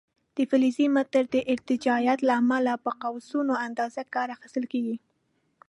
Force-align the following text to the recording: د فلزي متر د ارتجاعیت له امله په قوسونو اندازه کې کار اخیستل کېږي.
د 0.35 0.37
فلزي 0.49 0.87
متر 0.95 1.23
د 1.33 1.35
ارتجاعیت 1.53 2.19
له 2.27 2.33
امله 2.41 2.73
په 2.83 2.91
قوسونو 3.03 3.53
اندازه 3.67 3.99
کې 4.03 4.13
کار 4.15 4.27
اخیستل 4.35 4.65
کېږي. 4.73 4.95